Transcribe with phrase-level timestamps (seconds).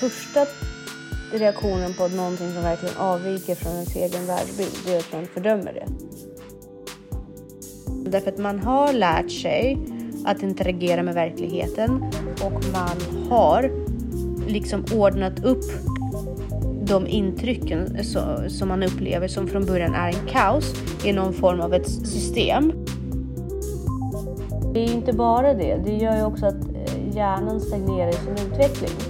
[0.00, 0.46] första
[1.32, 5.72] reaktionen på någonting som verkligen avviker från ens egen världsbild, det är att man fördömer
[5.72, 5.86] det.
[8.10, 9.78] Därför att man har lärt sig
[10.24, 12.04] att interagera med verkligheten
[12.44, 13.70] och man har
[14.48, 15.64] liksom ordnat upp
[16.86, 18.04] de intrycken
[18.48, 20.74] som man upplever som från början är en kaos
[21.04, 22.72] i någon form av ett system.
[24.74, 28.32] Det är inte bara det, det gör ju också att eh, hjärnan stagnerar i sin
[28.32, 29.07] utveckling.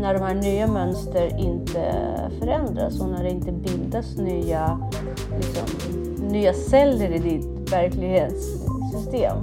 [0.00, 1.94] När de här nya mönster inte
[2.38, 4.80] förändras och när det inte bildas nya,
[5.36, 5.64] liksom,
[6.28, 9.36] nya celler i ditt verklighetssystem.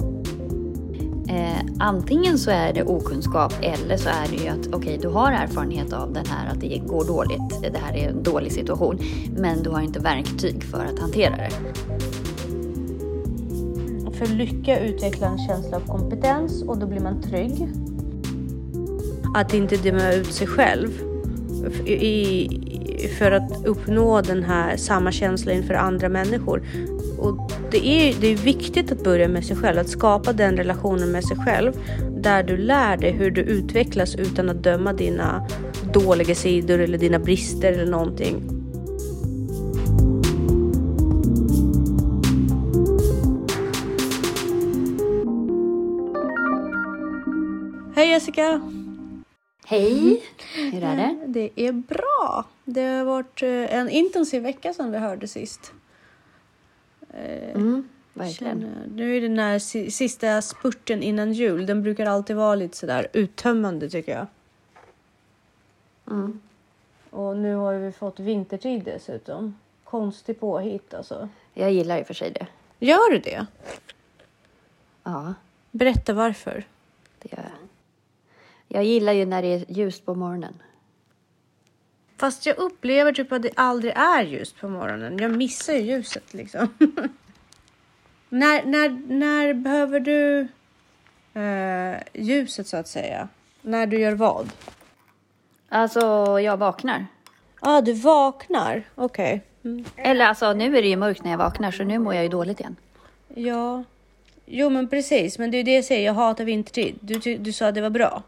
[1.28, 5.08] Eh, antingen så är det okunskap eller så är det ju att okej, okay, du
[5.08, 7.72] har erfarenhet av den här att det går dåligt.
[7.72, 8.98] Det här är en dålig situation,
[9.36, 11.50] men du har inte verktyg för att hantera det.
[14.12, 17.68] För lycka utvecklar en känsla av kompetens och då blir man trygg.
[19.34, 20.88] Att inte döma ut sig själv
[21.86, 22.48] i,
[23.18, 26.62] för att uppnå den här samma känsla inför andra människor.
[27.18, 31.12] Och det är, det är viktigt att börja med sig själv, att skapa den relationen
[31.12, 31.72] med sig själv
[32.26, 35.46] där du lär dig hur du utvecklas utan att döma dina
[35.92, 38.42] dåliga sidor eller dina brister eller någonting.
[47.94, 48.75] Hej Jessica!
[49.68, 50.22] Hej!
[50.54, 51.18] Hur är det?
[51.26, 52.44] Det är bra.
[52.64, 55.72] Det har varit eh, en intensiv vecka sedan vi hörde sist.
[57.10, 58.68] Eh, mm, verkligen.
[58.94, 59.58] Nu är det den här
[59.90, 61.66] sista spurten innan jul.
[61.66, 64.26] Den brukar alltid vara lite sådär uttömmande tycker jag.
[66.10, 66.40] Mm.
[67.10, 69.58] Och nu har vi fått vintertid dessutom.
[69.84, 71.28] Konstig påhitt alltså.
[71.54, 72.46] Jag gillar och för sig det.
[72.78, 73.46] Gör du det?
[75.02, 75.34] Ja.
[75.70, 76.64] Berätta varför.
[77.22, 77.65] Det gör jag.
[78.68, 80.54] Jag gillar ju när det är ljust på morgonen.
[82.16, 85.18] Fast jag upplever typ att det aldrig är ljust på morgonen.
[85.18, 86.68] Jag missar ju ljuset liksom.
[88.28, 90.48] när, när, när behöver du
[91.40, 93.28] eh, ljuset så att säga?
[93.62, 94.52] När du gör vad?
[95.68, 96.00] Alltså,
[96.40, 97.06] jag vaknar.
[97.60, 98.82] Ja, ah, du vaknar?
[98.94, 99.44] Okej.
[99.62, 99.72] Okay.
[99.72, 99.84] Mm.
[99.96, 102.28] Eller alltså, nu är det ju mörkt när jag vaknar så nu mår jag ju
[102.28, 102.76] dåligt igen.
[103.34, 103.84] Ja.
[104.46, 105.38] Jo, men precis.
[105.38, 106.06] Men det är det jag säger.
[106.06, 106.98] Jag hatar vintertid.
[107.00, 108.22] Du, du sa att det var bra.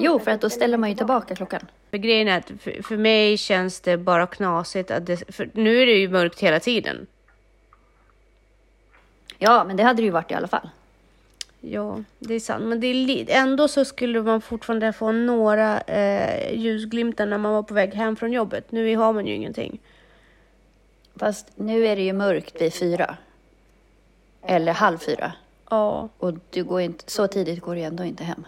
[0.00, 1.66] Jo, för att då ställer man ju tillbaka klockan.
[1.90, 5.82] För grejen är att för, för mig känns det bara knasigt att det, för nu
[5.82, 7.06] är det ju mörkt hela tiden.
[9.38, 10.68] Ja, men det hade det ju varit i alla fall.
[11.60, 12.64] Ja, det är sant.
[12.64, 17.62] Men det är ändå så skulle man fortfarande få några eh, ljusglimtar när man var
[17.62, 18.72] på väg hem från jobbet.
[18.72, 19.80] Nu har man ju ingenting.
[21.16, 23.16] Fast nu är det ju mörkt vid fyra.
[24.42, 25.32] Eller halv fyra.
[25.70, 26.08] Ja.
[26.18, 28.44] Och du går inte, så tidigt går du ändå inte hem.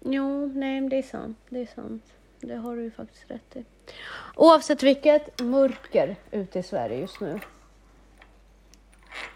[0.00, 1.38] Jo, nej, det är sant.
[1.48, 2.04] Det är sant.
[2.40, 3.64] Det har du ju faktiskt rätt i.
[4.36, 7.40] Oavsett vilket, mörker ute i Sverige just nu.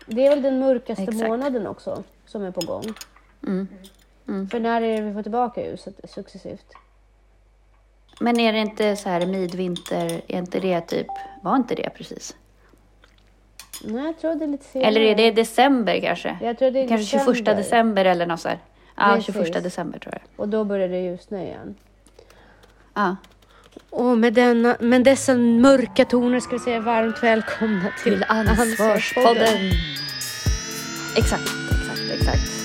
[0.06, 1.28] Det är väl den mörkaste Exakt.
[1.28, 2.84] månaden också som är på gång.
[3.46, 3.68] Mm.
[4.28, 4.48] Mm.
[4.48, 6.66] För när är det vi får tillbaka ljuset successivt?
[8.20, 11.06] Men är det inte så här midvinter, är inte det typ,
[11.42, 12.36] var inte det precis?
[13.84, 14.88] Nej, jag tror det är lite senare.
[14.88, 16.38] Eller är det december kanske?
[16.42, 17.34] Jag tror det är kanske december.
[17.34, 18.58] 21 december eller något så här.
[18.96, 20.22] Ja, 21 december tror jag.
[20.36, 21.74] Och då börjar det ljusna igen.
[22.94, 23.16] Ja.
[23.90, 29.70] Och med, denna, med dessa mörka toner ska vi säga varmt välkomna till, till Ansvarspodden.
[31.16, 32.63] Exakt, exakt, exakt.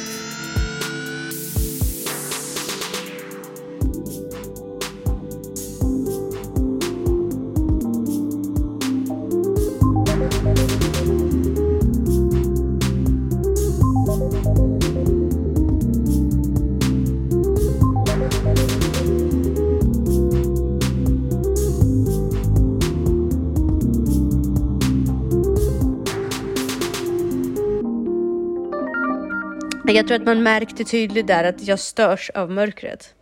[30.00, 33.14] Jag tror att man märkte tydligt där att jag störs av mörkret.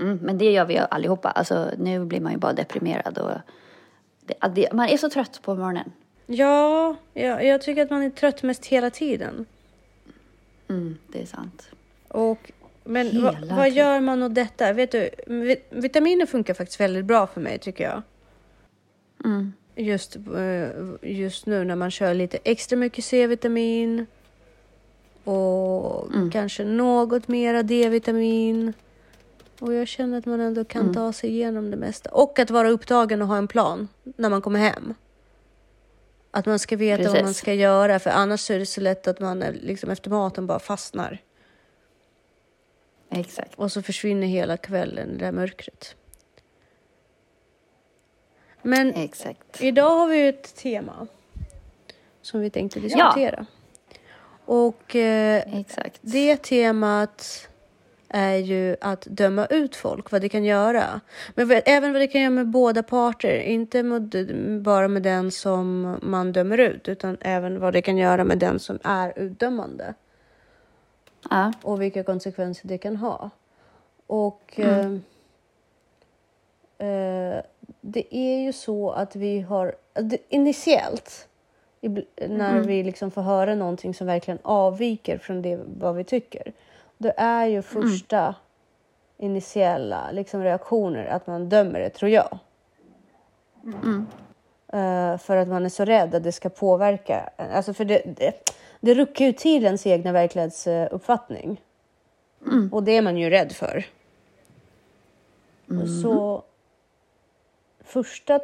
[0.00, 1.30] Mm, men det gör vi allihopa.
[1.30, 3.30] Alltså, nu blir man ju bara deprimerad och
[4.26, 5.92] det, det, man är så trött på morgonen.
[6.26, 9.46] Ja, ja, jag tycker att man är trött mest hela tiden.
[10.68, 11.68] Mm, det är sant.
[12.08, 12.52] Och,
[12.84, 14.72] men va, vad gör man åt detta?
[14.72, 15.10] Vet du,
[15.70, 18.02] vitaminer funkar faktiskt väldigt bra för mig tycker jag.
[19.24, 19.52] Mm.
[19.76, 20.68] Just, eh,
[21.02, 24.06] just nu när man kör lite extra mycket C-vitamin
[25.24, 26.30] och mm.
[26.30, 28.72] kanske något mera D-vitamin.
[29.58, 30.94] Och jag känner att man ändå kan mm.
[30.94, 32.10] ta sig igenom det mesta.
[32.10, 34.94] Och att vara upptagen och ha en plan när man kommer hem.
[36.30, 37.14] Att man ska veta Precis.
[37.14, 40.46] vad man ska göra, för annars är det så lätt att man liksom efter maten
[40.46, 41.18] bara fastnar.
[43.10, 43.54] Exakt.
[43.54, 45.96] Och så försvinner hela kvällen det där mörkret.
[48.62, 49.62] Men Exakt.
[49.62, 51.06] idag har vi ett tema
[52.22, 53.46] som vi tänkte diskutera.
[54.52, 55.42] Och eh,
[56.00, 57.48] det temat
[58.08, 61.00] är ju att döma ut folk, vad det kan göra.
[61.34, 64.02] Men vad- även vad det kan göra med båda parter, inte med,
[64.62, 68.58] bara med den som man dömer ut, utan även vad det kan göra med den
[68.58, 69.94] som är utdömande
[71.30, 71.52] Ja.
[71.62, 73.30] och vilka konsekvenser det kan ha.
[74.06, 75.02] Och Mm.
[76.78, 77.42] eh, eh,
[77.80, 79.74] det är ju så att vi har
[80.28, 81.28] initiellt
[82.28, 82.66] när Mm.
[82.66, 86.52] vi liksom får höra någonting som verkligen avviker från det vad vi tycker.
[86.98, 88.34] Det är ju första
[89.18, 92.38] initiella liksom, reaktioner att man dömer det, tror jag.
[94.72, 97.30] Eh, för att man är så rädd att det ska påverka.
[97.36, 98.50] Alltså för det, det,
[98.80, 101.60] det ruckar ju till ens egna verklighetsuppfattning.
[102.72, 103.84] Och det är man ju rädd för.
[106.02, 106.42] Så
[107.84, 108.40] första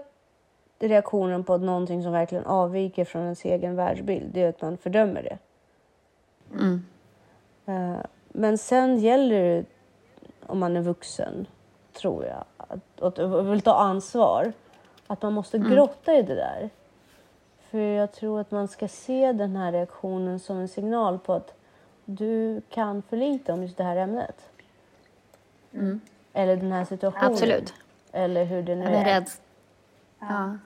[0.78, 5.22] reaktionen på någonting som verkligen avviker från ens egen världsbild, det är att man fördömer
[5.22, 5.38] det.
[6.52, 6.84] Mm.
[7.66, 9.64] Eh, Men sen gäller det,
[10.46, 11.46] om man är vuxen,
[11.92, 14.52] tror jag, att, att och vill ta ansvar,
[15.06, 16.70] att man måste grotta i det där.
[17.70, 21.54] För jag tror att man ska se den här reaktionen som en signal på att
[22.04, 24.50] du kan för lite om just det här ämnet.
[26.32, 27.32] Eller den här situationen.
[27.32, 27.74] Absolut.
[28.12, 29.04] Eller hur det nu är.
[29.04, 29.40] räds...
[30.18, 30.58] ja.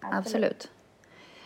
[0.00, 0.70] Absolut.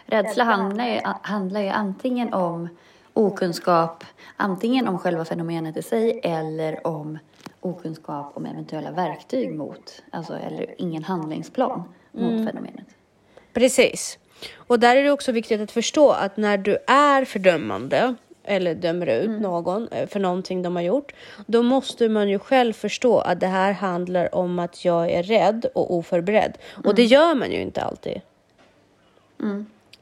[0.06, 2.68] Rädsla handlar ju, handlar ju antingen om
[3.12, 4.04] okunskap,
[4.36, 7.18] antingen om själva fenomenet i sig eller om
[7.60, 11.82] okunskap om eventuella verktyg mot, alltså eller ingen handlingsplan
[12.12, 12.86] mot fenomenet.
[13.52, 14.18] Precis.
[14.56, 18.14] Och där är det också viktigt att förstå att när du är fördömande
[18.44, 21.12] eller dömer ut någon eh, för någonting de har gjort,
[21.46, 25.66] då måste man ju själv förstå att det här handlar om att jag är rädd
[25.74, 26.58] och oförberedd.
[26.84, 28.20] Och det gör man ju inte alltid.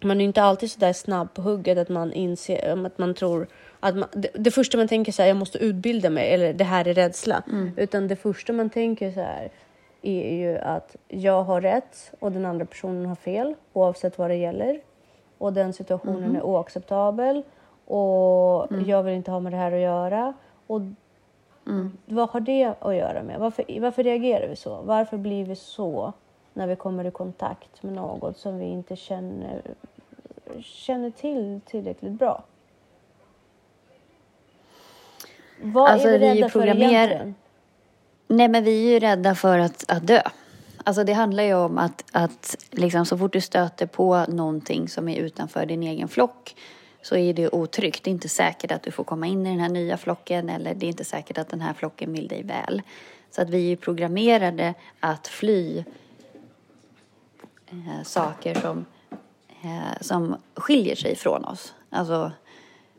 [0.01, 3.15] Man är inte alltid så där snabb på hugget att man inser um, att man
[3.15, 3.47] tror
[3.81, 6.65] att man, det, det första man tänker så här, jag måste utbilda mig eller det
[6.65, 7.43] här är rädsla.
[7.77, 9.51] Utan det första man tänker så här
[10.03, 14.37] är ju att jag har rätt och den andra personen har fel oavsett vad det
[14.37, 14.81] gäller.
[15.39, 17.43] Och den situationen är oacceptabel
[17.85, 20.35] och jag vill inte ha med det här att göra.
[20.67, 20.81] Och
[22.07, 23.41] vad har det att göra med?
[23.41, 24.81] Varför, varför reagerar vi så?
[24.83, 26.13] Varför blir vi så
[26.59, 29.63] när vi kommer i kontakt med något som vi inte känner,
[30.63, 32.45] känner till tillräckligt bra?
[35.63, 37.35] Vad Alltså, är vi vi rädda för programmer- egentligen?
[38.27, 40.23] Nej, men vi är ju rädda för att, att dö.
[40.85, 45.09] Alltså det handlar ju om att, att liksom, så fort du stöter på någonting som
[45.09, 46.55] är utanför din egen flock
[47.03, 48.05] så är det otryggt.
[48.05, 50.75] Det är inte säkert att du får komma in i den här nya flocken eller
[50.75, 52.83] det är inte säkert att den här flocken vill dig väl.
[53.31, 55.85] Så att vi är programmerade att fly
[57.71, 58.87] eh, saker som,
[59.63, 61.75] eh, som skiljer sig från oss.
[61.91, 62.33] Alltså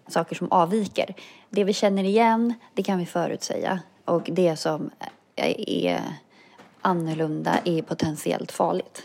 [0.08, 1.16] saker som avviker.
[1.50, 3.80] Det vi känner igen, det kan vi förutsäga.
[4.06, 4.90] Och det som
[5.36, 6.02] är
[6.82, 9.04] annorlunda är potentiellt farligt.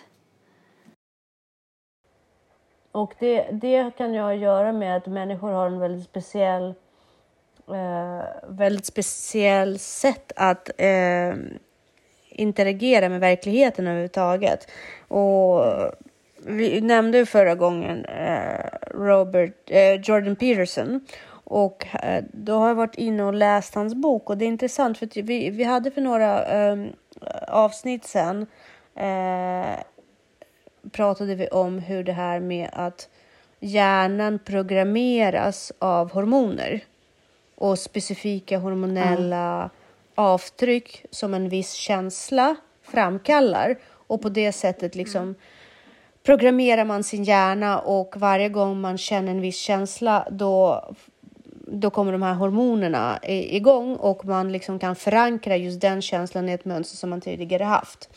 [2.92, 6.74] Och det, det kan ju ha att göra med att människor har en väldigt speciell
[7.68, 11.34] eh, väldigt speciell sätt att eh,
[12.28, 14.70] interagera med verkligheten överhuvudtaget.
[15.14, 15.64] Och
[16.46, 21.00] vi nämnde ju förra gången eh, Robert, eh, Jordan Peterson.
[21.44, 24.30] Och eh, då har jag varit inne och läst hans bok.
[24.30, 26.86] Och det är intressant för att vi, vi hade för några eh,
[27.48, 28.46] avsnitt sen
[28.94, 29.78] eh,
[30.92, 33.08] pratade vi om hur det här med att
[33.60, 36.84] hjärnan programmeras av hormoner.
[37.54, 39.70] Och specifika hormonella
[40.14, 43.76] avtryck som en viss känsla framkallar
[44.14, 45.34] och på det sättet liksom
[46.22, 50.84] programmerar man sin hjärna och varje gång man känner en viss känsla då
[51.66, 56.52] då kommer de här hormonerna igång och man liksom kan förankra just den känslan i
[56.52, 58.08] ett mönster som man tidigare haft.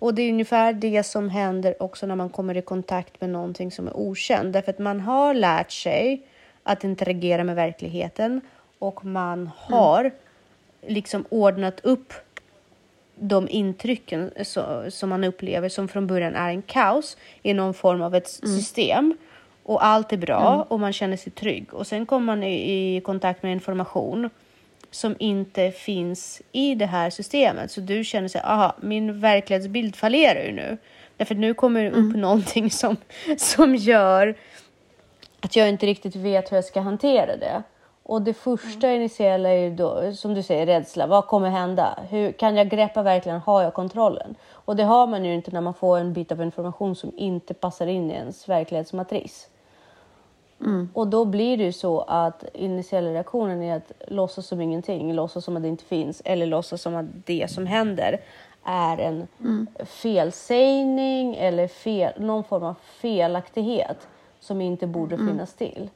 [0.00, 3.70] Och det är ungefär det som händer också när man kommer i kontakt med någonting
[3.70, 4.52] som är okänt.
[4.52, 6.26] Därför att man har lärt sig
[6.62, 8.40] att interagera med verkligheten
[8.78, 10.10] och man har
[10.86, 12.12] liksom ordnat upp
[13.20, 18.02] de intrycken så, som man upplever som från början är en kaos i någon form
[18.02, 19.16] av ett system.
[19.62, 21.74] Och allt är bra och man känner sig trygg.
[21.74, 24.30] Och sen kommer man i, i kontakt med information
[24.90, 27.70] som inte finns i det här systemet.
[27.70, 30.76] Så du känner sig, aha, min verklighetsbild fallerar ju nu.
[31.16, 32.96] Därför att nu kommer det upp någonting som,
[33.38, 34.34] som gör
[35.40, 37.62] att jag inte riktigt vet hur jag ska hantera det.
[38.10, 41.06] Och det första initiala är ju då, som du säger, rädsla.
[41.06, 41.98] Vad kommer hända?
[42.08, 43.40] Hur, kan jag greppa verkligen?
[43.40, 44.34] Har jag kontrollen?
[44.50, 47.54] Och det har man ju inte när man får en bit av information som inte
[47.54, 49.48] passar in i ens verklighetsmatris.
[50.60, 50.88] Mm.
[50.94, 55.44] Och då blir det ju så att initiala reaktionen är att låtsas som ingenting, låtsas
[55.44, 58.20] som att det inte finns eller låtsas som att det som händer
[58.64, 59.66] är en mm.
[59.84, 64.08] felsägning eller fel, någon form av felaktighet
[64.40, 65.28] som inte borde mm.
[65.28, 65.90] finnas till.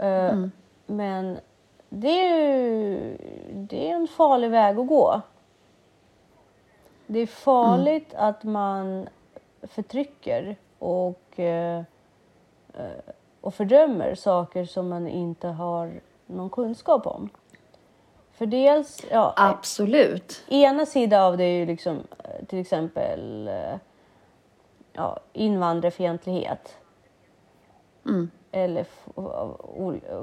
[0.00, 0.50] Uh, mm.
[0.90, 1.40] Men
[1.88, 3.16] det är ju
[3.52, 5.20] det är en farlig väg att gå.
[7.06, 8.24] Det är farligt mm.
[8.24, 9.08] att man
[9.62, 11.82] förtrycker och, uh,
[13.40, 17.28] och fördömer saker som man inte har någon kunskap om.
[18.32, 19.04] För dels...
[19.10, 20.44] Ja, Absolut.
[20.48, 21.98] Ena sidan av det är ju liksom
[22.46, 23.50] till exempel
[24.92, 26.76] ja, invandrarfientlighet.
[28.06, 28.86] Mm eller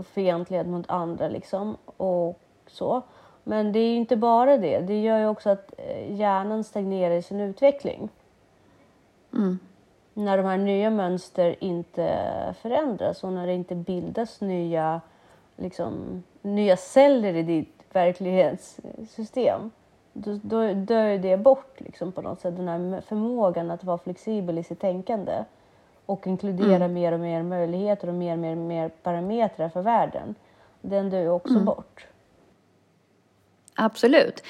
[0.03, 3.01] fientlighet mot andra liksom och så.
[3.43, 4.79] Men det är inte bara det.
[4.79, 8.09] Det gör ju också att eh, hjärnan stagnerar i sin utveckling.
[9.33, 9.59] Mm.
[10.13, 15.01] När de här nya mönster inte förändras och när det inte bildas nya,
[15.55, 19.71] liksom, nya celler i ditt verklighetssystem.
[20.13, 22.57] Då, då dör det bort liksom, på något sätt.
[22.57, 25.43] Den här förmågan att vara flexibel i sitt tänkande
[26.05, 26.93] och inkludera mm.
[26.93, 30.35] mer och mer möjligheter och mer och mer, mer parametrar för världen.
[30.81, 31.65] Den dör ju också mm.
[31.65, 32.07] bort.
[33.75, 34.43] Absolut.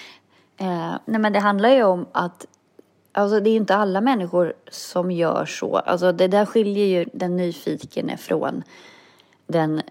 [0.57, 2.45] Eh, nej men det handlar ju om att
[3.17, 5.77] Alltså det är inte alla människor som gör så.
[5.77, 8.63] Alltså det där skiljer ju den nyfikne från
[9.47, 9.81] den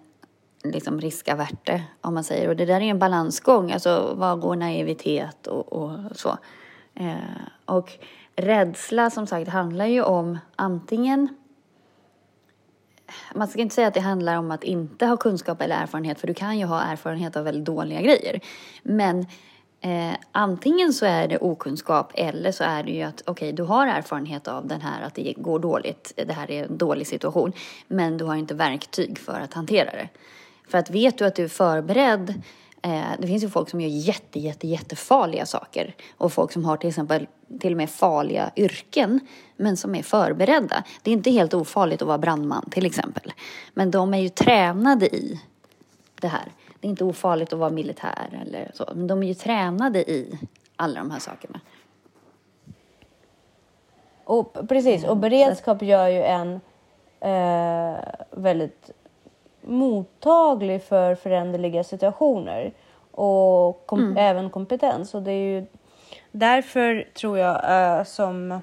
[0.64, 2.48] liksom riskaverte, om man säger.
[2.48, 3.72] Och det där är en balansgång.
[3.72, 6.38] Alltså vad går naivitet och, och så.
[6.94, 7.14] Eh,
[7.64, 7.92] och
[8.36, 11.28] rädsla som sagt handlar ju om antingen
[13.34, 16.26] man ska inte säga att det handlar om att inte ha kunskap eller erfarenhet, för
[16.26, 18.40] du kan ju ha erfarenhet av väldigt dåliga grejer.
[18.82, 19.26] Men
[19.80, 23.62] eh, antingen så är det okunskap eller så är det ju att okej, okay, du
[23.62, 27.52] har erfarenhet av den här, att det går dåligt, det här är en dålig situation,
[27.86, 30.08] men du har inte verktyg för att hantera det.
[30.68, 32.42] För att vet du att du är förberedd
[32.84, 36.76] Eh, det finns ju folk som gör jätte, jätte, jättefarliga saker och folk som har
[36.76, 37.26] till exempel
[37.60, 39.20] till och med farliga yrken
[39.56, 40.84] men som är förberedda.
[41.02, 43.32] Det är inte helt ofarligt att vara brandman till exempel.
[43.74, 45.40] Men de är ju tränade i
[46.20, 46.52] det här.
[46.80, 48.92] Det är inte ofarligt att vara militär eller så.
[48.94, 50.38] Men de är ju tränade i
[50.76, 51.60] alla de här sakerna.
[54.24, 56.60] Och, precis, och beredskap gör ju en
[57.20, 57.98] eh,
[58.30, 58.90] väldigt
[59.66, 62.72] mottaglig för föränderliga situationer
[63.10, 64.16] och kom mm.
[64.16, 65.14] även kompetens.
[65.14, 65.66] Och det är ju
[66.32, 68.60] därför tror jag uh, som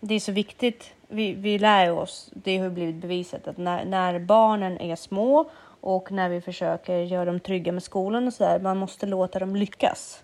[0.00, 0.94] det är så viktigt.
[1.08, 6.12] Vi, vi lär oss, det har blivit bevisat att när, när barnen är små och
[6.12, 9.56] när vi försöker göra dem trygga med skolan och så där, man måste låta dem
[9.56, 10.22] lyckas.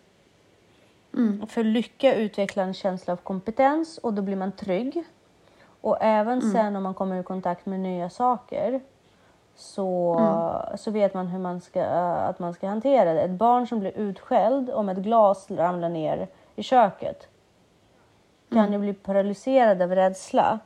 [1.15, 1.47] Mm.
[1.47, 5.05] För lycka utvecklar en känsla av kompetens och då blir man trygg.
[5.81, 6.53] Och även mm.
[6.53, 8.81] sen om man kommer i kontakt med nya saker
[9.61, 10.79] så, mm.
[10.79, 13.21] så vet man hur man ska, att man ska hantera det.
[13.21, 17.29] Ett barn som blir utskälld om ett glas ramlar ner i köket
[18.49, 18.73] kan mm.
[18.73, 20.59] ju bli paralyserad av rädsla.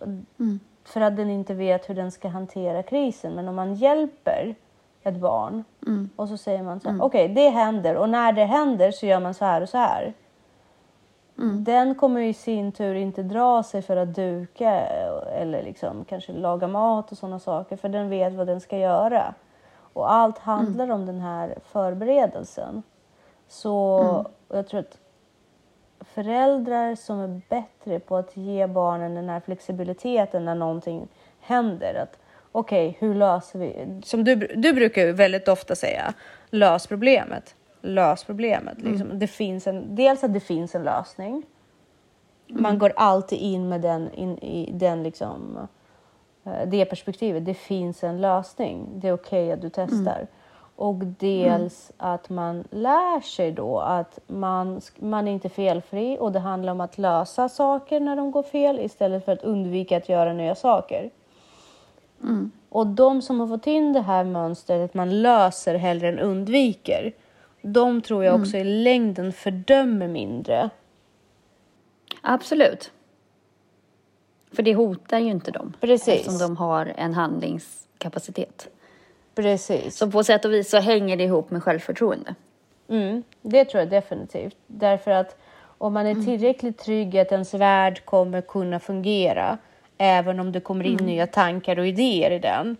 [0.00, 0.60] Mm.
[0.84, 3.34] För att den inte vet hur den ska hantera krisen.
[3.34, 4.54] Men om man hjälper
[5.02, 6.10] ett barn mm.
[6.16, 7.06] och så säger man så här, mm.
[7.06, 9.78] okej okay, det händer och när det händer så gör man så här och så
[9.78, 10.14] här.
[11.38, 11.64] Mm.
[11.64, 14.70] Den kommer i sin tur inte dra sig för att duka
[15.32, 19.34] eller liksom kanske laga mat och sådana saker för den vet vad den ska göra.
[19.92, 21.00] Och allt handlar mm.
[21.00, 22.82] om den här förberedelsen.
[23.48, 24.24] Så mm.
[24.48, 24.98] jag tror att
[26.00, 31.08] föräldrar som är bättre på att ge barnen den här flexibiliteten när någonting
[31.40, 31.94] händer.
[31.94, 32.18] Att
[32.52, 34.00] okej, okay, hur löser vi?
[34.04, 36.14] Som du, du brukar väldigt ofta säga,
[36.50, 38.78] lös problemet lös problemet.
[38.78, 38.92] Mm.
[38.92, 39.18] Liksom.
[39.18, 41.42] Det finns en, dels att det finns en lösning.
[42.48, 42.78] Man mm.
[42.78, 45.68] går alltid in med den, in, i den liksom,
[46.44, 47.44] eh, det perspektivet.
[47.44, 48.86] Det finns en lösning.
[48.94, 50.16] Det är okej okay att du testar.
[50.16, 50.26] Mm.
[50.76, 52.12] Och dels mm.
[52.12, 56.80] att man lär sig då att man, man är inte felfri och det handlar om
[56.80, 61.10] att lösa saker när de går fel istället för att undvika att göra nya saker.
[62.22, 62.50] Mm.
[62.68, 67.12] Och de som har fått in det här mönstret att man löser hellre än undviker
[67.62, 68.68] de tror jag också mm.
[68.68, 70.70] i längden fördömer mindre.
[72.20, 72.92] Absolut.
[74.52, 75.72] För det hotar ju inte dem.
[75.80, 76.08] Precis.
[76.08, 78.68] Eftersom de har en handlingskapacitet.
[79.34, 79.96] Precis.
[79.96, 82.34] Så på sätt och vis så hänger det ihop med självförtroende.
[82.88, 84.56] Mm, det tror jag definitivt.
[84.66, 85.36] Därför att
[85.78, 86.24] om man är mm.
[86.24, 89.58] tillräckligt trygg att ens värld kommer kunna fungera,
[89.98, 91.06] även om det kommer in mm.
[91.06, 92.76] nya tankar och idéer i den,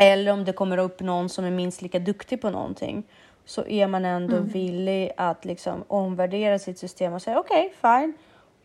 [0.00, 3.02] Eller om det kommer upp någon som är minst lika duktig på någonting.
[3.44, 8.14] Så är man ändå villig att liksom omvärdera sitt system och säga okej, okay, fine.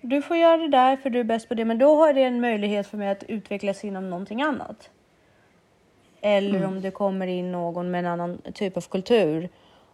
[0.02, 1.66] Du får göra det där för du är bäst på det.
[1.66, 4.90] Men då har det en möjlighet för mig att utvecklas inom någonting annat.
[6.22, 6.70] Eller mm.
[6.70, 9.50] om det kommer in någon med en annan typ av kultur.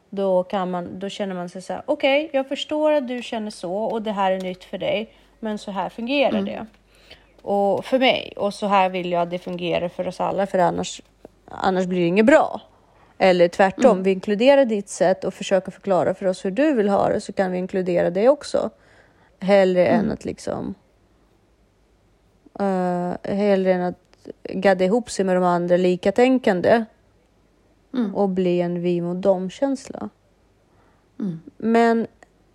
[0.10, 3.22] Då, kan man, då känner man sig så här, okej, okay, jag förstår att du
[3.22, 5.13] känner så och det här är nytt för dig.
[5.39, 6.46] Men så här fungerar mm.
[6.46, 6.65] det.
[7.42, 8.34] Och för mig.
[8.38, 11.01] Och så här vill jag att det fungerar för oss alla, för annars,
[11.46, 12.62] annars blir det inget bra.
[13.18, 14.04] Eller tvärtom, mm.
[14.04, 17.34] vi inkluderar ditt sätt och försöker förklara för oss hur du vill ha det så
[17.34, 18.70] kan vi inkludera det också.
[19.40, 20.06] Hellre mm.
[20.06, 20.76] än att liksom...
[22.62, 26.86] Uh, hellre än att gadda ihop sig med de andra likatänkande
[27.94, 28.16] mm.
[28.16, 30.10] och bli en vi mot dem-känsla.
[31.20, 31.42] Mm.
[31.58, 32.08] Men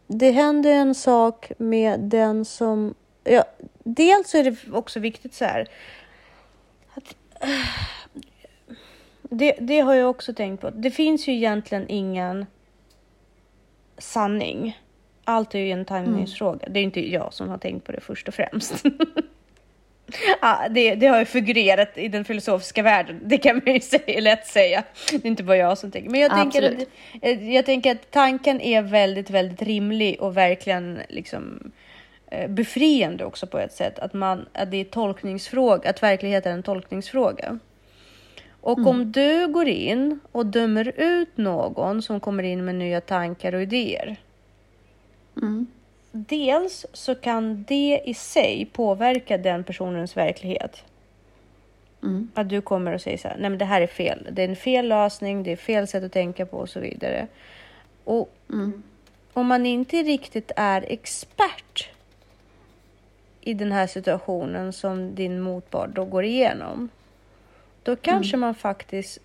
[0.06, 2.94] det händer en sak med den som...
[3.24, 3.44] Ja,
[3.84, 5.68] dels är det också viktigt så här...
[6.94, 7.16] Att,
[9.30, 10.70] det, det har jag också tänkt på.
[10.70, 12.46] Det finns ju egentligen ingen
[13.98, 14.78] sanning.
[15.24, 16.60] Allt är ju en timningsfråga.
[16.62, 16.72] Mm.
[16.72, 18.84] Det är inte jag som har tänkt på det först och främst.
[20.40, 23.20] ja, det, det har ju figurerat i den filosofiska världen.
[23.24, 24.82] Det kan man ju säga, lätt säga.
[25.10, 26.10] Det är inte bara jag som tänker.
[26.10, 26.88] Men jag, tänker att,
[27.22, 31.72] eh, jag tänker att tanken är väldigt, väldigt rimlig och verkligen liksom
[32.30, 33.98] eh, befriande också på ett sätt.
[33.98, 37.58] Att, man, att det är tolkningsfråga, att verkligheten är en tolkningsfråga.
[38.60, 38.88] Och mm.
[38.88, 43.62] om du går in och dömer ut någon som kommer in med nya tankar och
[43.62, 44.16] idéer.
[45.36, 45.66] Mm.
[46.12, 50.84] Dels så kan det i sig påverka den personens verklighet.
[52.02, 52.30] Mm.
[52.34, 54.28] Att du kommer och säger så här, nej men det här är fel.
[54.32, 57.26] Det är en fel lösning, det är fel sätt att tänka på och så vidare.
[58.04, 58.82] Och mm.
[59.32, 61.88] om man inte riktigt är expert
[63.40, 66.88] i den här situationen som din motpart då går igenom
[67.82, 68.40] då kanske mm.
[68.40, 69.18] man faktiskt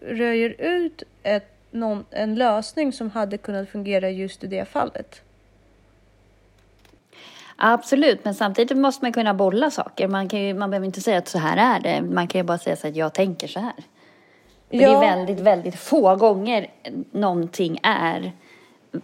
[0.00, 5.22] röjer ut ett, någon, en lösning som hade kunnat fungera just i det fallet.
[7.56, 10.08] Absolut, men samtidigt måste man kunna bolla saker.
[10.08, 12.02] Man, kan ju, man behöver inte säga att så här är det.
[12.02, 13.74] Man kan ju bara säga så att jag tänker så här.
[14.70, 14.78] Ja.
[14.78, 16.70] Det är väldigt, väldigt få gånger
[17.10, 18.32] någonting är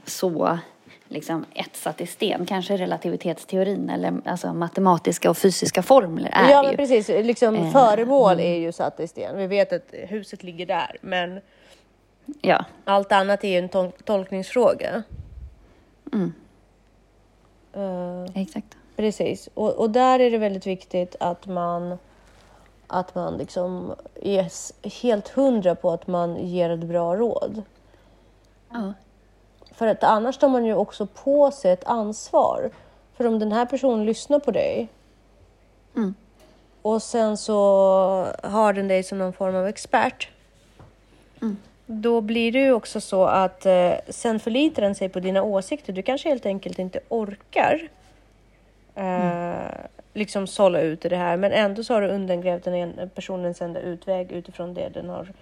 [0.05, 0.59] så
[1.13, 2.47] liksom etsat i sten.
[2.47, 7.09] Kanske relativitetsteorin eller alltså matematiska och fysiska formler är Ja, men precis.
[7.09, 8.47] Liksom, eh, föremål mm.
[8.47, 9.37] är ju satt i sten.
[9.37, 11.41] Vi vet att huset ligger där, men
[12.41, 12.65] ja.
[12.85, 15.03] allt annat är ju en tol tolkningsfråga.
[16.13, 16.33] Mm.
[17.77, 18.77] Uh, Exakt.
[18.97, 19.49] Precis.
[19.55, 21.99] Och, och där är det väldigt viktigt att man
[22.87, 24.51] att man liksom är
[25.03, 27.63] helt hundra på att man ger ett bra råd.
[28.71, 28.93] Ja.
[29.75, 32.71] För att annars tar man ju också på sig ett ansvar.
[33.17, 34.89] För om den här personen lyssnar på dig
[35.97, 36.15] mm.
[36.83, 37.55] och sen så
[38.43, 40.29] har den dig som någon form av expert.
[41.43, 41.57] Mm.
[41.87, 45.93] Då blir det ju också så att eh, sen förlitar den sig på dina åsikter.
[45.93, 47.89] Du kanske helt enkelt inte orkar
[48.95, 49.69] eh, mm.
[50.13, 51.37] liksom sålla ut i det här.
[51.37, 55.33] Men ändå så har du undergrävt den personens enda utväg utifrån det den har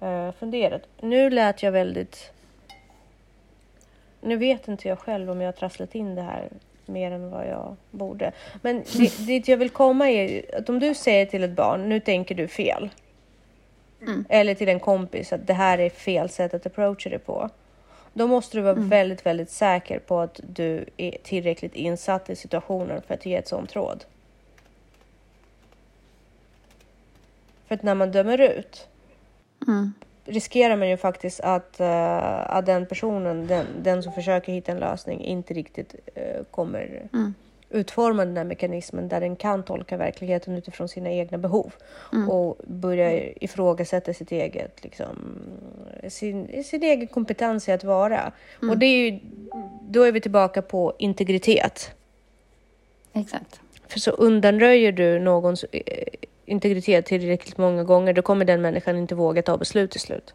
[0.00, 0.82] eh, funderat.
[1.00, 2.32] Nu lät jag väldigt
[4.22, 6.48] nu vet inte jag själv om jag har trasslat in det här
[6.86, 8.32] mer än vad jag borde.
[8.62, 12.00] Men det, dit jag vill komma är att om du säger till ett barn, nu
[12.00, 12.90] tänker du fel.
[14.00, 14.24] Mm.
[14.28, 17.50] Eller till en kompis att det här är fel sätt att approacha det på.
[18.12, 18.88] Då måste du vara mm.
[18.88, 23.48] väldigt, väldigt säker på att du är tillräckligt insatt i situationen för att ge ett
[23.48, 24.04] sånt råd.
[27.66, 28.88] För att när man dömer ut
[29.66, 29.92] mm
[30.24, 34.78] riskerar man ju faktiskt att, uh, att den personen, den, den som försöker hitta en
[34.78, 37.34] lösning, inte riktigt uh, kommer mm.
[37.70, 41.72] utforma den här mekanismen där den kan tolka verkligheten utifrån sina egna behov
[42.12, 42.30] mm.
[42.30, 45.38] och börja ifrågasätta sitt eget, liksom,
[46.08, 48.32] sin, sin egen kompetens i att vara.
[48.62, 48.70] Mm.
[48.70, 49.18] Och det är ju,
[49.82, 51.90] då är vi tillbaka på integritet.
[53.12, 53.60] Exakt.
[53.88, 56.04] För så undanröjer du någons eh,
[56.52, 60.34] integritet tillräckligt många gånger, då kommer den människan inte våga ta beslut till slut.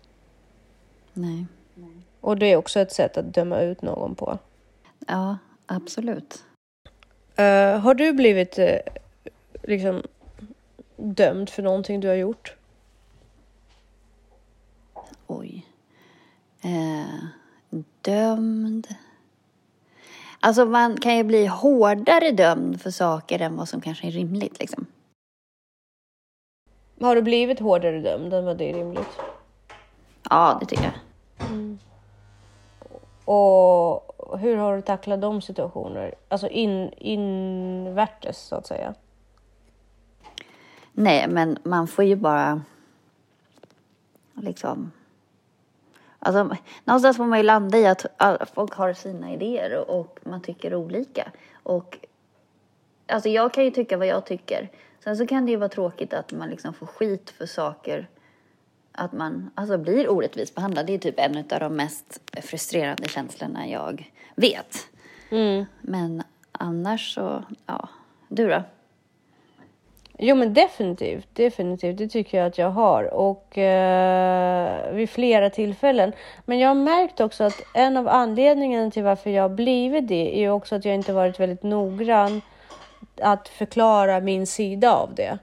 [1.13, 1.45] Nej.
[2.21, 4.39] Och det är också ett sätt att döma ut någon på.
[5.07, 6.43] Ja, absolut.
[7.39, 8.65] Uh, har du blivit uh,
[9.63, 10.03] liksom
[10.95, 12.55] dömd för någonting du har gjort?
[15.27, 15.65] Oj.
[16.65, 17.23] Uh,
[18.01, 18.87] dömd?
[20.39, 24.59] Alltså man kan ju bli hårdare dömd för saker än vad som kanske är rimligt
[24.59, 24.85] liksom.
[27.01, 29.19] Har du blivit hårdare dömd än vad det är rimligt?
[30.29, 30.93] Ja, det tycker jag.
[31.49, 31.79] Mm.
[33.25, 36.15] Och hur har du tacklat de situationer?
[36.27, 38.93] Alltså in, invärtes så att säga.
[40.91, 42.61] Nej, men man får ju bara
[44.33, 44.91] liksom...
[46.19, 48.05] Alltså, någonstans får man ju landa i att
[48.53, 51.31] folk har sina idéer och man tycker olika.
[51.63, 51.97] Och
[53.07, 54.69] alltså jag kan ju tycka vad jag tycker.
[55.07, 58.07] Sen så kan det ju vara tråkigt att man liksom får skit för saker.
[58.91, 60.85] Att man alltså blir orättvist behandlad.
[60.85, 64.77] Det är typ en av de mest frustrerande känslorna jag vet.
[65.29, 65.65] Mm.
[65.81, 67.89] Men annars så, ja.
[68.27, 68.63] Du då?
[70.17, 71.97] Jo men definitivt, definitivt.
[71.97, 76.11] Det tycker jag att jag har och eh, vid flera tillfällen.
[76.45, 80.49] Men jag har märkt också att en av anledningarna till varför jag blivit det är
[80.49, 82.41] också att jag inte varit väldigt noggrann
[83.21, 85.37] att förklara min sida av det.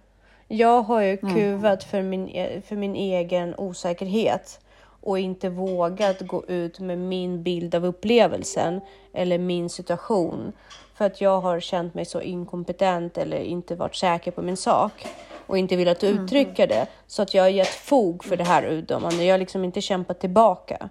[0.48, 1.34] Jag har ju mm.
[1.34, 4.60] kuvat för min, e, för min egen osäkerhet
[5.00, 8.80] och inte vågat gå ut med min bild av upplevelsen
[9.12, 10.52] eller min situation
[10.94, 15.06] för att jag har känt mig så inkompetent eller inte varit säker på min sak
[15.46, 16.24] och inte velat mm.
[16.24, 19.24] uttrycka det så att jag har gett fog för det här utdömande.
[19.24, 20.88] Jag har liksom inte kämpat tillbaka.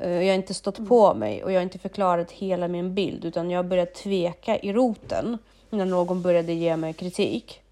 [0.00, 3.24] Eh, jag har inte stått på mig och jag har inte förklarat hela min bild
[3.24, 5.38] utan jag har börjat tveka i roten
[5.72, 7.62] när någon började ge mig kritik.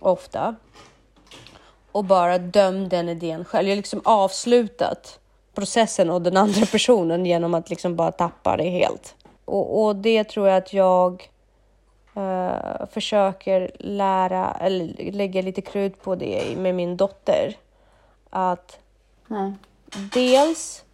[0.00, 0.54] Ofta.
[1.92, 3.68] Och bara döm den idén själv.
[3.68, 5.18] Jag har liksom avslutat
[5.54, 9.14] processen och den andra personen genom att liksom bara tappa det helt.
[9.44, 11.30] Och, och det tror jag att jag
[12.16, 17.56] uh, försöker lära, eller lägga lite krut på det med min dotter.
[18.30, 18.78] Att
[19.26, 19.52] Nej.
[20.14, 20.84] dels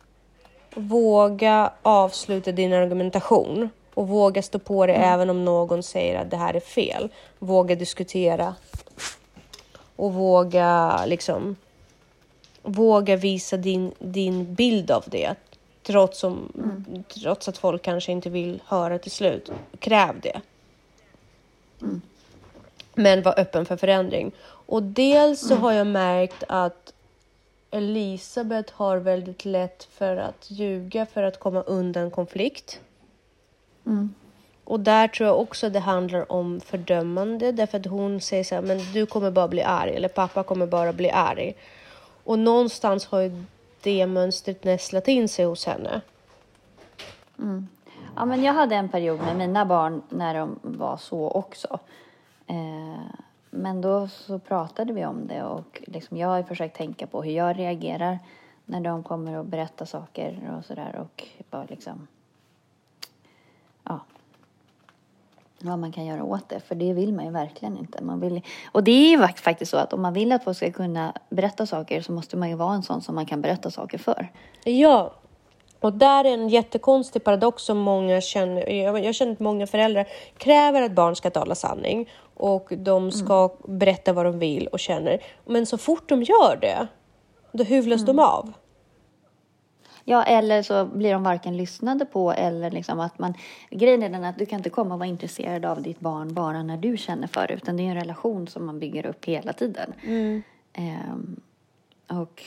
[0.74, 5.08] våga avsluta din argumentation och våga stå på det mm.
[5.08, 7.08] även om någon säger att det här är fel.
[7.38, 8.54] Våga diskutera
[9.96, 11.56] och våga liksom
[12.64, 15.34] våga visa din, din bild av det.
[15.82, 17.04] Trots, som, mm.
[17.08, 19.50] trots att folk kanske inte vill höra till slut.
[19.78, 20.40] Kräv det.
[21.82, 22.02] Mm.
[22.94, 24.32] Men var öppen för förändring.
[24.66, 26.92] Och dels så har jag märkt att
[27.70, 32.80] Elisabeth har väldigt lätt för att ljuga för att komma undan konflikt.
[33.86, 34.14] Mm.
[34.64, 38.62] Och där tror jag också det handlar om fördömande därför att hon säger så här,
[38.62, 41.54] men du kommer bara bli arg eller pappa kommer bara bli arg.
[42.24, 43.44] Och någonstans har ju
[43.82, 46.00] det mönstret nästlat in sig hos henne.
[47.38, 47.68] Mm.
[48.16, 51.78] Ja, men jag hade en period med mina barn när de var så också.
[52.46, 53.16] Eh,
[53.50, 57.32] men då så pratade vi om det och liksom jag har försökt tänka på hur
[57.32, 58.18] jag reagerar
[58.64, 62.06] när de kommer och berättar saker och sådär och bara liksom
[63.84, 64.00] ja,
[65.64, 68.04] vad man kan göra åt det, för det vill man ju verkligen inte.
[68.04, 68.40] Man vill,
[68.72, 71.66] och det är ju faktiskt så att om man vill att folk ska kunna berätta
[71.66, 74.28] saker så måste man ju vara en sån som man kan berätta saker för.
[74.64, 75.12] Ja,
[75.80, 78.68] och där är en jättekonstig paradox som många känner.
[78.98, 83.78] Jag känner att många föräldrar kräver att barn ska tala sanning och de ska mm.
[83.78, 85.20] berätta vad de vill och känner.
[85.44, 86.86] Men så fort de gör det,
[87.52, 88.16] då hyvlas mm.
[88.16, 88.52] de av.
[90.04, 93.34] Ja, eller så blir de varken lyssnade på eller liksom att man...
[93.70, 96.62] Grejen är den att du kan inte komma och vara intresserad av ditt barn bara
[96.62, 99.52] när du känner för det, utan det är en relation som man bygger upp hela
[99.52, 99.92] tiden.
[100.02, 100.42] Mm.
[100.78, 101.40] Um,
[102.06, 102.42] och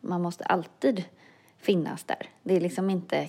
[0.00, 1.04] man måste alltid
[1.58, 2.28] finnas där.
[2.42, 3.28] Det är liksom inte...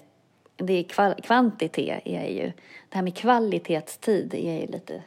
[0.56, 2.52] Det är kval, kvantitet är ju...
[2.90, 5.04] Det här med kvalitetstid är ju lite...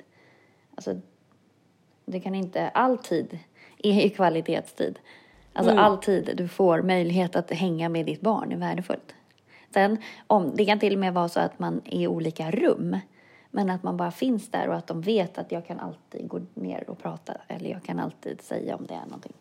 [0.75, 1.01] Alltså,
[2.05, 2.69] det kan inte...
[2.69, 3.39] All tid
[3.79, 4.99] är ju kvalitetstid.
[5.53, 5.85] Alltså mm.
[5.85, 9.15] all tid du får möjlighet att hänga med ditt barn är värdefullt.
[9.75, 12.99] Sen, om, det kan till och med vara så att man är i olika rum.
[13.51, 16.41] Men att man bara finns där och att de vet att jag kan alltid gå
[16.55, 17.33] ner och prata.
[17.49, 19.33] Eller jag kan alltid säga om det är någonting.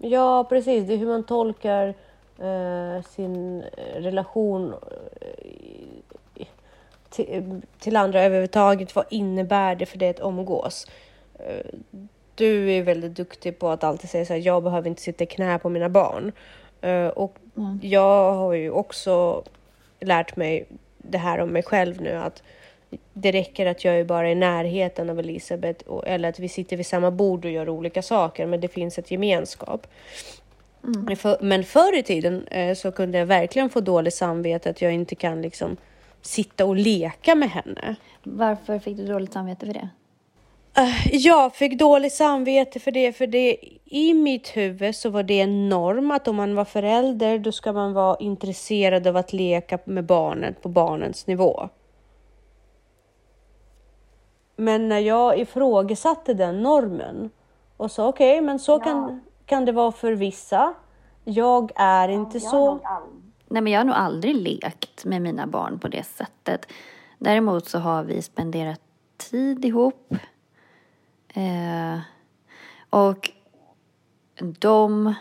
[0.00, 0.86] Ja, precis.
[0.86, 1.94] Det är hur man tolkar
[2.38, 3.62] eh, sin
[3.94, 4.74] relation
[5.20, 6.46] eh,
[7.08, 8.94] till, till andra överhuvudtaget.
[8.94, 10.86] Vad innebär det för dig att omgås?
[11.34, 11.66] Eh,
[12.36, 15.26] du är väldigt duktig på att alltid säga så här, jag behöver inte sitta i
[15.26, 16.32] knä på mina barn.
[16.84, 17.80] Uh, och mm.
[17.82, 19.44] jag har ju också
[20.00, 20.66] lärt mig
[20.98, 22.42] det här om mig själv nu att
[23.12, 26.76] det räcker att jag är bara i närheten av Elisabeth och, eller att vi sitter
[26.76, 29.86] vid samma bord och gör olika saker, men det finns ett gemenskap.
[30.84, 31.16] Mm.
[31.16, 34.92] För, men förr i tiden eh, så kunde jag verkligen få dåligt samvete att jag
[34.92, 35.76] inte kan liksom
[36.22, 37.96] sitta och leka med henne.
[38.22, 39.88] Varför fick du dåligt samvete för det?
[40.78, 45.40] Eh, jag fick dåligt samvete för det, för det i mitt huvud så var det
[45.40, 49.78] en norm att om man var förälder då ska man vara intresserad av att leka
[49.84, 51.68] med barnet på barnens nivå.
[54.56, 57.30] Men när jag ifrågasatte den normen
[57.76, 58.78] och sa okej, okay, men så ja.
[58.78, 60.74] kan, kan det vara för vissa.
[61.24, 62.80] Jag är inte jag så.
[63.48, 66.66] Nej, men jag har nog aldrig lekt med mina barn på det sättet.
[67.18, 68.80] Däremot så har vi spenderat
[69.30, 70.14] tid ihop.
[71.36, 71.98] Eh,
[72.90, 73.30] Och
[74.38, 75.14] de...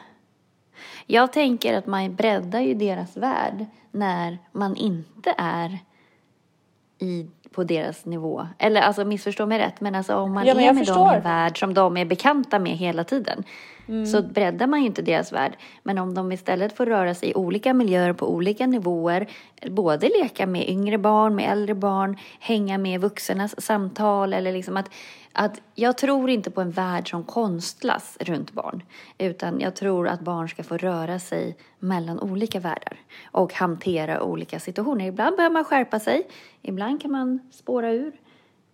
[1.08, 5.80] Jag tänker att man breddar ju deras värld när man inte är
[7.00, 8.48] i, på deras nivå.
[8.58, 11.12] Eller alltså missförstå mig rätt, men alltså om man Ja, är med dem förstår.
[11.14, 13.44] i en värld som de är bekanta med hela tiden
[13.88, 14.06] Mm.
[14.06, 15.58] så breddar man ju inte deras värld.
[15.84, 19.28] Men om de istället får röra sig i olika miljöer på olika nivåer,
[19.70, 24.90] både leka med yngre barn, med äldre barn, hänga med vuxnas samtal eller liksom att,
[25.38, 28.84] att jag tror inte på en värld som konstlas runt barn,
[29.18, 32.98] utan jag tror att barn ska få röra sig mellan olika världar
[33.32, 35.06] och hantera olika situationer.
[35.06, 36.28] Ibland behöver man skärpa sig,
[36.62, 38.14] ibland kan man spåra ur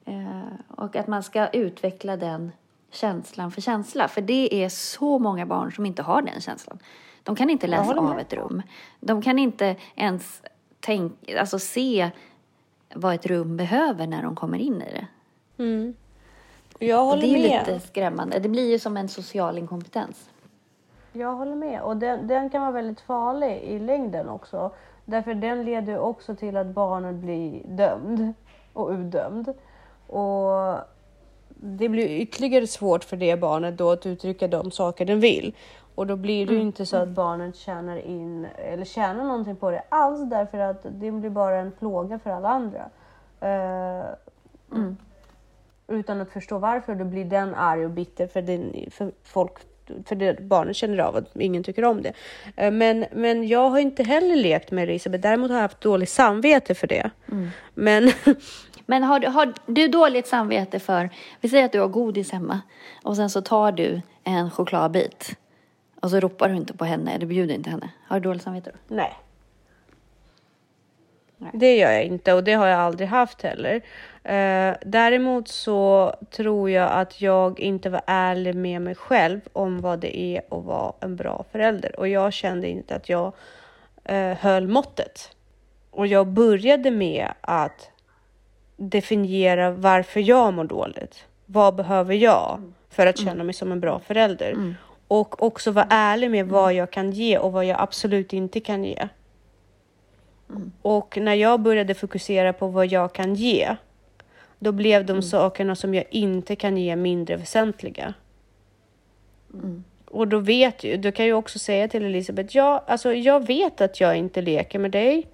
[0.06, 2.52] eh, och att man ska utveckla den
[2.92, 4.08] känslan för känsla.
[4.08, 6.80] För det är så många barn som inte har den känslan.
[7.24, 8.62] De kan inte läsa av ett rum.
[9.00, 10.42] De kan inte ens
[10.80, 12.12] tänk, alltså se
[12.96, 15.08] vad ett rum behöver när de kommer in i det.
[16.84, 17.68] Jag håller det är med.
[17.68, 18.40] lite skrämmande.
[18.40, 20.30] Det blir ju som en social inkompetens.
[21.14, 21.82] Jag håller med.
[21.82, 24.72] Och den, den kan vara väldigt farlig i längden också.
[25.06, 28.34] Därför den leder också till att barnet blir dömd
[28.74, 29.54] och utdömd.
[30.08, 30.78] Och
[31.48, 35.56] det blir ytterligare svårt för det barnet då att uttrycka de saker den vill.
[35.96, 39.72] Och då blir det ju inte så att barnet tjänar in eller tjänar någonting på
[39.72, 42.90] det alls därför att det blir bara en plåga för alla andra.
[43.40, 44.06] Eh,
[45.92, 49.52] utan att förstå varför, då blir den arg och bitter för, den, för folk
[50.06, 52.14] för det barnet känner av att ingen tycker om det.
[52.56, 56.10] Eh, Men, men jag har inte heller lekt med Elisabeth, däremot har jag haft dåligt
[56.10, 57.10] samvete för det.
[57.74, 58.12] Men
[58.86, 61.10] Men har, du- har du dåligt samvete för,
[61.42, 62.62] vi säger att du har godis hemma
[63.04, 65.36] och sen så tar du en chokladbit
[66.02, 67.90] och så ropar du inte på henne eller bjuder inte henne.
[68.08, 68.96] Har du dåligt samvete då?
[68.96, 69.14] nej.
[71.42, 71.52] Nej.
[71.54, 73.82] Det gör jag inte och det har jag aldrig haft heller.
[74.24, 80.00] Eh, däremot så tror jag att jag inte var ärlig med mig själv om vad
[80.00, 83.34] det är att vara en bra förälder och jag kände inte att jag
[84.04, 85.36] eh, höll måttet.
[85.92, 87.90] Och jag började med att
[88.78, 91.26] definiera varför jag mår dåligt.
[91.46, 94.76] Vad behöver jag för att känna mig som en bra förälder?
[95.08, 98.84] Och också vara ärlig med vad jag kan ge och vad jag absolut inte kan
[98.84, 99.08] ge.
[100.82, 103.76] Och när jag började fokusera på vad jag kan ge,
[104.60, 108.14] då blev de sakerna som jag inte kan ge mindre väsentliga.
[110.06, 113.82] Och då vet ju, då kan jag också säga till Elisabeth, ja, alltså jag vet
[113.82, 115.28] att jag inte leker med dig.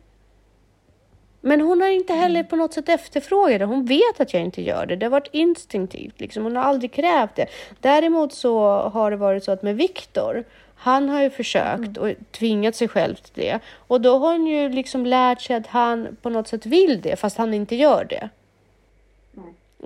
[1.42, 3.66] Men hon har inte heller på något sätt efterfrågat det.
[3.66, 4.96] Hon vet att jag inte gör det.
[4.96, 6.20] Det har varit instinktivt.
[6.20, 6.44] Liksom.
[6.44, 7.48] Hon har aldrig krävt det.
[7.80, 10.44] Däremot så har det varit så att med Viktor,
[10.78, 13.60] han har ju försökt och tvingat sig själv till det.
[13.88, 17.16] Och då har hon ju liksom lärt sig att han på något sätt vill det,
[17.16, 18.30] fast han inte gör det.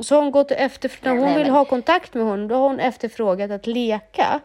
[0.01, 2.79] Så har hon gått efter, när hon vill ha kontakt med honom, då har hon
[2.79, 4.39] efterfrågat att leka.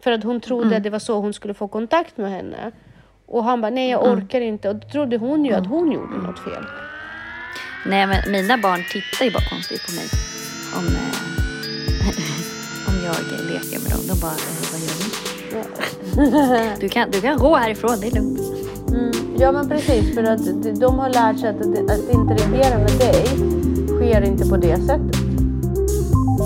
[0.00, 2.72] För att hon trodde att det var så hon skulle få kontakt med henne.
[3.26, 4.68] Och han bara, nej jag orkar inte.
[4.68, 6.64] Och då trodde hon ju att hon gjorde något fel.
[7.86, 10.04] Nej, men mina barn tittar ju bara konstigt på mig
[10.76, 11.28] om, eh,
[12.88, 13.16] om jag
[13.50, 14.06] leker med dem.
[14.08, 15.35] De bara, eh, vad gör du?
[16.80, 18.40] Du kan, du kan gå härifrån, det är lugnt.
[18.88, 19.12] Mm.
[19.38, 20.40] Ja men precis, för att
[20.80, 23.26] de- har lärt sig att, att, interagera med dig
[23.86, 25.16] sker inte på det sättet.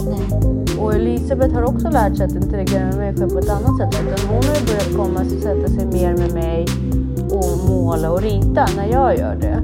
[0.06, 0.78] Nej.
[0.78, 4.02] Och Elisabeth har också lärt sig att interagera med själv på ett annat sätt.
[4.02, 6.66] Utan hon har börjat komma och sätta sig mer med mig
[7.90, 9.62] måla och rita när jag gör det.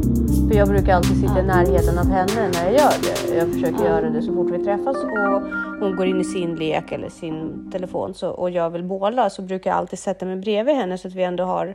[0.48, 3.36] För jag brukar alltid sitta i närheten av henne när jag gör det.
[3.36, 5.42] Jag försöker göra det så fort vi träffas och
[5.80, 9.42] hon går in i sin lek eller sin telefon så, och jag vill måla så
[9.42, 11.74] brukar jag alltid sätta mig bredvid henne så att vi ändå har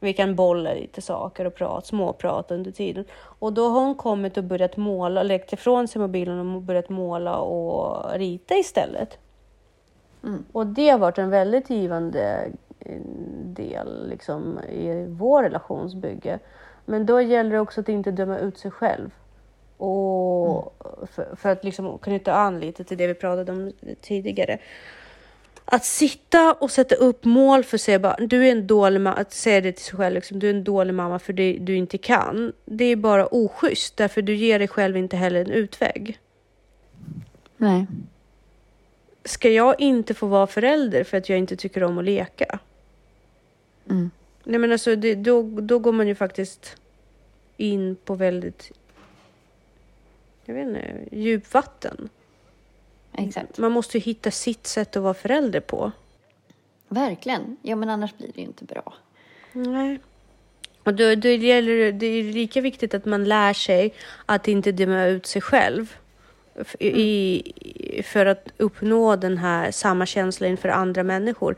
[0.00, 3.04] vi kan bolla lite saker och prata, småprata under tiden.
[3.20, 7.36] Och då har hon kommit och börjat måla, lekt ifrån sig mobilen och börjat måla
[7.36, 9.18] och rita istället.
[10.52, 12.48] Och det har varit en väldigt givande
[13.44, 16.38] del liksom, i vår relationsbygge.
[16.84, 19.10] Men då gäller det också att inte döma ut sig själv.
[19.76, 20.74] Och
[21.10, 24.58] för, för att liksom knyta an lite till det vi pratade om tidigare.
[25.64, 29.32] Att sitta och sätta upp mål för sig, bara, du är en dålig mamma, att
[29.32, 31.98] säga det till sig själv, liksom, du är en dålig mamma för det du inte
[31.98, 32.52] kan.
[32.64, 36.18] Det är bara oschysst, därför du ger dig själv inte heller en utväg.
[37.56, 37.86] Nej.
[39.24, 42.58] Ska jag inte få vara förälder för att jag inte tycker om att leka?
[43.90, 44.10] Mm.
[44.44, 46.76] Nej men alltså, det, då, då går man ju faktiskt
[47.56, 48.72] in på väldigt,
[50.44, 52.08] jag vet inte, djupvatten.
[53.12, 53.58] Exakt.
[53.58, 55.92] Man måste ju hitta sitt sätt att vara förälder på.
[56.88, 57.56] Verkligen.
[57.62, 58.94] Ja, men annars blir det ju inte bra.
[59.52, 59.98] Nej.
[60.82, 63.94] Och då, då gäller det, är lika viktigt att man lär sig
[64.26, 65.96] att inte döma ut sig själv.
[66.78, 71.56] i, för att uppnå den här samma känsla inför andra människor.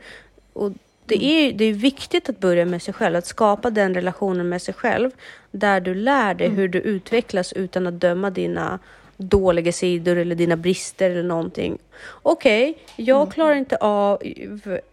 [0.53, 0.71] Och
[1.05, 4.61] det är, det är viktigt att börja med sig själv, att skapa den relationen med
[4.61, 5.11] sig själv
[5.51, 6.57] där du lär dig mm.
[6.57, 8.79] hur du utvecklas utan att döma dina
[9.17, 11.77] dåliga sidor eller dina brister eller någonting.
[12.21, 13.31] Okej, okay, jag mm.
[13.31, 14.21] klarar inte av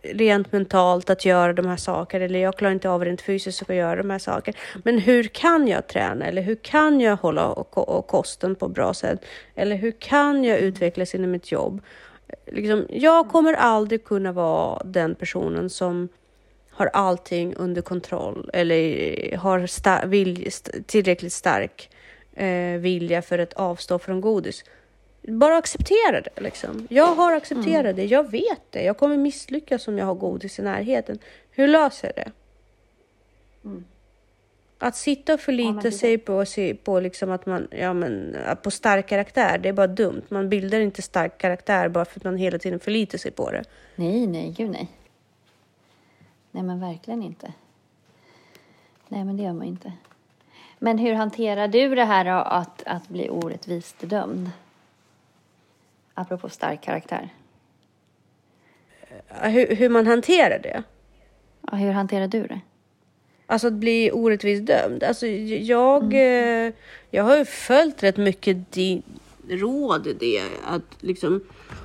[0.02, 3.76] rent mentalt att göra de här sakerna eller jag klarar inte av rent fysiskt att
[3.76, 4.58] göra de här sakerna.
[4.84, 7.64] Men hur kan jag träna eller hur kan jag hålla
[8.06, 9.24] kosten på bra sätt?
[9.54, 11.80] Eller hur kan jag utvecklas inom mitt jobb?
[12.46, 16.08] Liksom, jag kommer aldrig kunna vara den personen som
[16.70, 20.50] har allting under kontroll eller har star vill,
[20.86, 21.90] tillräckligt stark
[22.34, 24.64] eh, vilja för att avstå från godis.
[25.22, 26.40] Bara acceptera det.
[26.40, 26.86] Liksom.
[26.90, 27.96] Jag har accepterat mm.
[27.96, 28.04] det.
[28.04, 28.82] Jag vet det.
[28.82, 31.18] Jag kommer misslyckas om jag har godis i närheten.
[31.50, 32.32] Hur löser jag det?
[33.64, 33.84] Mm.
[34.78, 36.44] Att sitta och förlita ja, sig på,
[36.84, 40.22] på, liksom att man, ja, men, på stark karaktär, det är bara dumt.
[40.28, 43.64] Man bildar inte stark karaktär bara för att man hela tiden förlitar sig på det.
[43.96, 44.88] Nej, nej, gud nej.
[46.50, 47.52] Nej, men verkligen inte.
[49.08, 49.92] Nej, men det gör man inte.
[50.78, 54.50] Men hur hanterar du det här att, att bli orättvist dömd?
[56.14, 57.28] Apropå stark karaktär.
[59.28, 60.82] Hur, hur man hanterar det?
[61.60, 62.60] Ja, hur hanterar du det?
[63.50, 65.04] Alltså att bli orättvist dömd.
[65.04, 66.66] Alltså jag, mm.
[66.66, 66.74] Eh,
[67.10, 69.02] jag har ju följt rätt mycket din
[69.48, 70.42] råd i det.
[70.64, 71.40] Att liksom,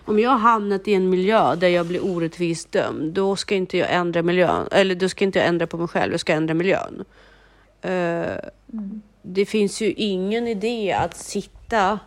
[0.05, 3.77] om jag har hamnat i en miljö där jag blir orättvist dömd, då ska inte
[3.77, 4.67] jag ändra miljön.
[4.71, 7.03] Eller då ska inte jag ändra på mig själv, jag ska ändra miljön.
[7.85, 7.91] Uh,
[8.73, 9.01] mm.
[9.21, 11.99] Det finns ju ingen idé att sitta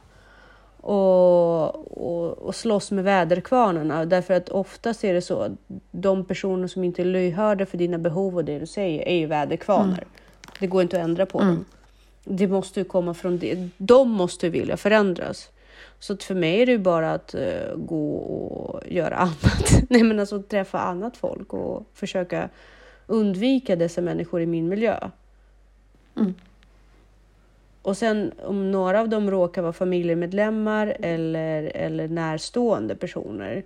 [0.87, 5.53] och, och, och slåss med väderkvarnarna därför att oftast är det så att
[5.90, 9.27] de personer som inte är lyhörda för dina behov och det du säger är ju
[9.27, 9.87] väderkvarnar.
[9.87, 10.09] Mm.
[10.61, 11.55] Det går inte att ändra på mm.
[11.55, 11.64] dem.
[12.25, 13.68] Det måste ju komma från det.
[13.77, 15.51] De måste vilja förändras.
[15.99, 19.83] Så för mig är det ju bara att uh, gå och göra annat.
[19.90, 22.49] Nej, men alltså träffa annat folk och försöka
[23.07, 25.11] undvika dessa människor i min miljö.
[26.16, 26.35] Mm.
[27.87, 33.64] Och sen om några av dem råkar vara familjemedlemmar eller, eller närstående personer.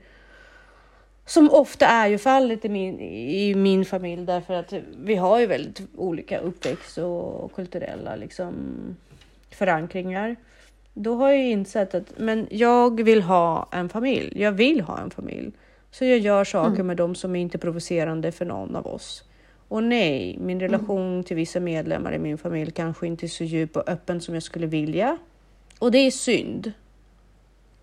[1.26, 5.46] Som ofta är ju fallet i min, i min familj därför att vi har ju
[5.46, 8.54] väldigt olika uppväxt och kulturella liksom,
[9.50, 10.36] förankringar.
[10.94, 14.42] Då har jag insett att men jag vill ha en familj.
[14.42, 15.52] Jag vill ha en familj.
[15.90, 16.86] Så jag gör saker mm.
[16.86, 19.24] med dem som är inte provocerande för någon av oss.
[19.70, 20.60] Och nej, min mm.
[20.60, 21.24] relation mm.
[21.24, 24.42] till vissa medlemmar i min familj kanske inte är så djup och öppen som jag
[24.42, 25.18] skulle vilja.
[25.78, 26.72] Och det är synd.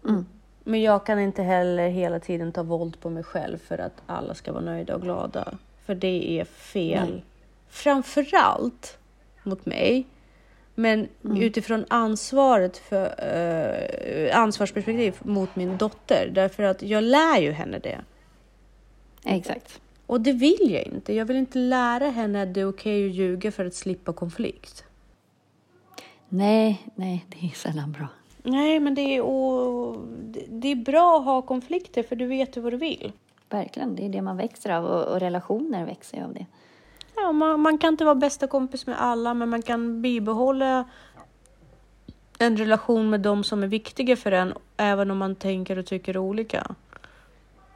[0.05, 0.25] Mm.
[0.63, 4.33] Men jag kan inte heller hela tiden ta våld på mig själv för att alla
[4.33, 5.57] ska vara nöjda och glada.
[5.85, 7.09] För det är fel.
[7.09, 7.23] Nej.
[7.69, 8.97] Framförallt
[9.43, 10.05] mot mig.
[10.75, 11.41] Men mm.
[11.41, 16.31] utifrån ansvaret för, uh, ansvarsperspektiv mot min dotter.
[16.33, 17.99] Därför att jag lär ju henne det.
[19.25, 19.81] Exakt.
[20.07, 21.13] Och det vill jag inte.
[21.13, 24.13] Jag vill inte lära henne att det är okej okay att ljuga för att slippa
[24.13, 24.83] konflikt.
[26.29, 28.07] Nej, nej, det är sällan bra.
[28.43, 29.97] Nej, men det är, och,
[30.49, 33.11] det är bra att ha konflikter för du vet vad du vill.
[33.49, 36.45] Verkligen, det är det man växer av och, och relationer växer av det.
[37.15, 40.85] Ja, man, man, kan inte vara bästa kompis med alla, men man kan bibehålla
[42.39, 46.17] en relation med dem som är viktiga för en, även om man tänker och tycker
[46.17, 46.75] olika.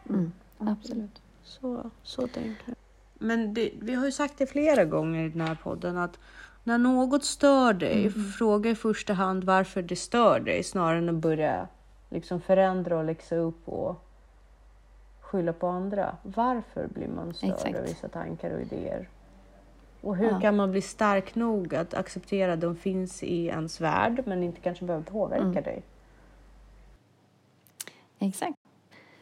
[0.09, 1.21] Mm, absolut.
[1.51, 2.75] Så, så tänker jag.
[3.13, 6.19] Men det, vi har ju sagt det flera gånger i den här podden att
[6.63, 8.31] när något stör dig, mm.
[8.31, 11.67] fråga i första hand varför det stör dig snarare än att börja
[12.09, 14.07] liksom förändra och läxa upp och
[15.21, 16.17] skylla på andra.
[16.23, 17.77] Varför blir man störd Exakt.
[17.77, 19.09] av vissa tankar och idéer?
[20.01, 20.39] Och hur ja.
[20.39, 24.61] kan man bli stark nog att acceptera att de finns i ens värld men inte
[24.61, 25.63] kanske behöver påverka mm.
[25.63, 25.83] dig?
[28.19, 28.57] Exakt.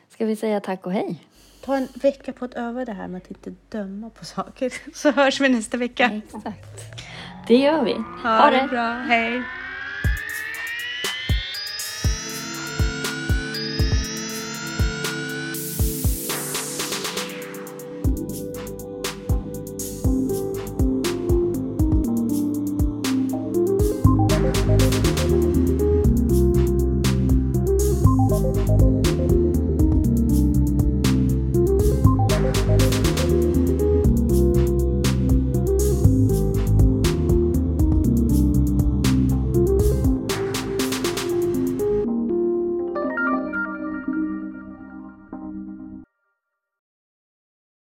[0.07, 1.23] Ska vi säga tack och hej?
[1.69, 4.73] Ta en vecka på att öva det här med att inte döma på saker.
[4.93, 6.21] Så hörs vi nästa vecka.
[6.35, 6.97] Exakt.
[7.47, 7.93] Det gör vi.
[8.23, 8.93] Ha, ha det bra.
[8.93, 9.43] Hej.